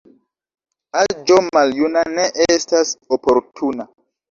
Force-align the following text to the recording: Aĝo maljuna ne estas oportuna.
Aĝo 1.01 1.37
maljuna 1.51 2.05
ne 2.15 2.25
estas 2.55 2.97
oportuna. 3.19 3.91